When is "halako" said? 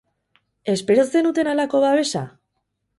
1.55-1.85